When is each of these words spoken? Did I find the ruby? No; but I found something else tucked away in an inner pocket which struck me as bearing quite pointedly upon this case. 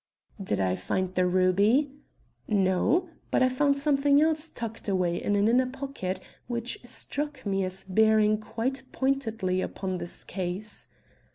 Did 0.43 0.59
I 0.59 0.75
find 0.77 1.13
the 1.13 1.27
ruby? 1.27 1.91
No; 2.47 3.09
but 3.29 3.43
I 3.43 3.49
found 3.49 3.77
something 3.77 4.19
else 4.19 4.49
tucked 4.49 4.89
away 4.89 5.21
in 5.21 5.35
an 5.35 5.47
inner 5.47 5.67
pocket 5.67 6.19
which 6.47 6.79
struck 6.83 7.45
me 7.45 7.63
as 7.63 7.83
bearing 7.87 8.39
quite 8.39 8.81
pointedly 8.91 9.61
upon 9.61 9.99
this 9.99 10.23
case. 10.23 10.87